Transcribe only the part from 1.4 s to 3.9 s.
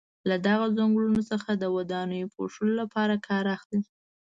د ودانیو پوښلو لپاره کار اخلي.